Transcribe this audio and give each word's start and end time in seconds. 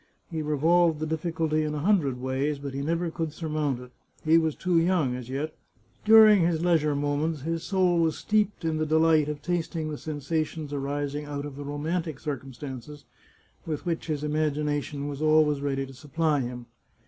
He 0.31 0.41
revolved 0.41 0.99
the 0.99 1.05
difficulty 1.05 1.61
in 1.61 1.75
a 1.75 1.81
hundred 1.81 2.19
ways, 2.19 2.57
but 2.57 2.73
he 2.73 2.81
never 2.81 3.11
could 3.11 3.31
surmount 3.31 3.79
it. 3.81 3.91
He 4.25 4.35
was 4.39 4.55
too 4.55 4.79
young 4.79 5.15
as 5.15 5.29
yet. 5.29 5.55
During 6.05 6.41
his 6.41 6.65
leisure 6.65 6.95
moments, 6.95 7.41
his 7.43 7.61
soul 7.61 7.99
was 7.99 8.17
steeped 8.17 8.65
in 8.65 8.77
the 8.79 8.85
delight 8.87 9.29
of 9.29 9.43
tasting 9.43 9.91
the 9.91 9.99
sensations 9.99 10.73
arising 10.73 11.25
out 11.25 11.45
of 11.45 11.55
the 11.55 11.63
romantic 11.63 12.19
circumstances 12.19 13.05
with 13.67 13.85
which 13.85 14.07
his 14.07 14.23
imagination 14.23 15.07
was 15.07 15.21
always 15.21 15.61
ready 15.61 15.85
to 15.85 15.93
supply 15.93 16.39
him. 16.39 16.65